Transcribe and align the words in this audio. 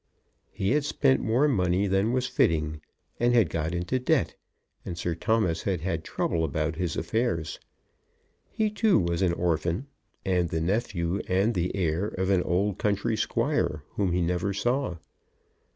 He 0.49 0.71
had 0.71 0.83
spent 0.83 1.21
more 1.21 1.47
money 1.47 1.85
than 1.85 2.11
was 2.11 2.25
fitting, 2.25 2.81
and 3.19 3.35
had 3.35 3.51
got 3.51 3.75
into 3.75 3.99
debt, 3.99 4.33
and 4.83 4.97
Sir 4.97 5.13
Thomas 5.13 5.61
had 5.61 5.81
had 5.81 6.03
trouble 6.03 6.43
about 6.43 6.75
his 6.77 6.97
affairs. 6.97 7.59
He 8.49 8.71
too 8.71 8.97
was 8.97 9.21
an 9.21 9.33
orphan, 9.33 9.85
and 10.25 10.49
the 10.49 10.59
nephew 10.59 11.21
and 11.27 11.53
the 11.53 11.75
heir 11.75 12.07
of 12.07 12.31
an 12.31 12.41
old 12.41 12.79
country 12.79 13.15
squire 13.15 13.83
whom 13.91 14.11
he 14.11 14.23
never 14.23 14.53
saw. 14.53 14.97